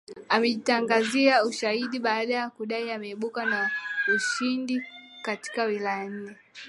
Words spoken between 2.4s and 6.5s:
kudai ameibuka na ushindi katika wilaya nne